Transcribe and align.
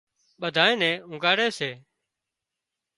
ٻڌانئين 0.41 0.77
نين 0.81 0.95
اونگھاڙي 1.07 1.47
سي 1.57 1.71